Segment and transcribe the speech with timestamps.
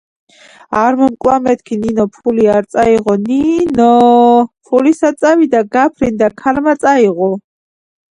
[0.83, 4.39] არმომკლა მეთქი ნინო ფული არ წაიღო ნინოოოოოოოოოოოოოო,
[4.71, 7.29] ფული სად წავიდა გაფრინდაა ქარმა წაიგო